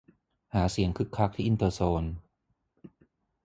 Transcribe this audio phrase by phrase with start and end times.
[0.53, 2.03] หาเสียงคึกคักที่อินเตอร์โซน